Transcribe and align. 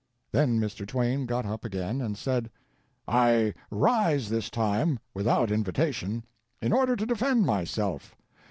Then 0.31 0.59
Mr. 0.59 0.87
Twain 0.87 1.27
got 1.27 1.45
up 1.45 1.63
again 1.63 2.01
and 2.01 2.17
said: 2.17 2.49
"I 3.07 3.53
rise 3.69 4.29
this 4.29 4.49
time 4.49 4.97
without 5.13 5.51
invitation, 5.51 6.23
in 6.59 6.73
order 6.73 6.95
to 6.95 7.05
defend 7.05 7.45
myself. 7.45 8.15